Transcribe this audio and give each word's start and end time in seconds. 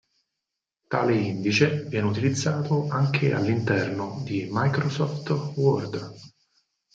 Tale 0.87 1.13
indice 1.15 1.83
viene 1.85 2.07
utilizzato 2.07 2.87
anche 2.89 3.31
all'interno 3.35 4.23
di 4.25 4.47
Microsoft 4.49 5.29
Word. 5.55 6.15